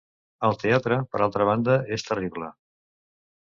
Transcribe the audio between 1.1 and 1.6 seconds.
per altra